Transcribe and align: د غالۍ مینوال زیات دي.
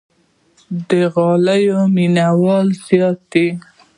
د 0.87 0.89
غالۍ 1.13 1.63
مینوال 1.95 2.67
زیات 2.85 3.19
دي. 3.31 3.47